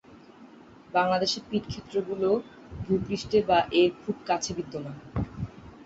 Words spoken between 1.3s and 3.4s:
পিট ক্ষেত্রগুলো ভূ-পৃষ্ঠে